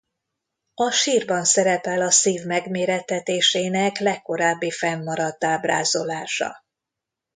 [0.73, 6.63] A sírban szerepel a szív megmérettetésének legkorábbi fennmaradt ábrázolása.